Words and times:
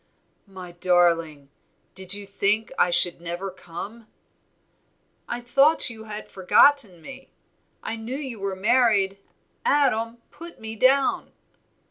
"My 0.47 0.71
darling! 0.71 1.49
did 1.93 2.11
you 2.15 2.25
think 2.25 2.71
I 2.79 2.89
should 2.89 3.21
never 3.21 3.51
come?" 3.51 4.07
"I 5.29 5.41
thought 5.41 5.91
you 5.91 6.05
had 6.05 6.27
forgotten 6.27 7.03
me, 7.03 7.29
I 7.83 7.97
knew 7.97 8.15
you 8.17 8.39
were 8.39 8.55
married. 8.55 9.19
Adam, 9.63 10.17
put 10.31 10.59
me 10.59 10.75
down." 10.75 11.33